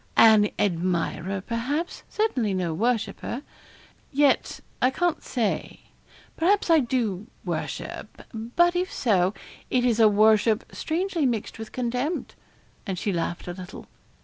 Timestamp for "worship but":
7.45-8.75